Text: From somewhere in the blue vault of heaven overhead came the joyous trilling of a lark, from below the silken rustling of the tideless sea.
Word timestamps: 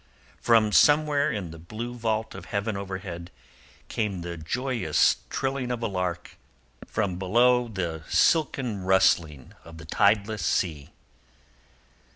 From 0.41 0.71
somewhere 0.71 1.31
in 1.31 1.51
the 1.51 1.59
blue 1.59 1.93
vault 1.93 2.33
of 2.33 2.45
heaven 2.45 2.75
overhead 2.75 3.29
came 3.87 4.21
the 4.21 4.35
joyous 4.35 5.17
trilling 5.29 5.69
of 5.69 5.83
a 5.83 5.87
lark, 5.87 6.37
from 6.87 7.19
below 7.19 7.67
the 7.67 8.01
silken 8.09 8.81
rustling 8.83 9.53
of 9.63 9.77
the 9.77 9.85
tideless 9.85 10.43
sea. 10.43 10.89